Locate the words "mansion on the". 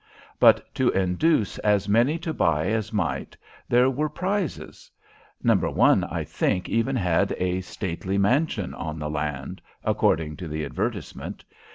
8.17-9.11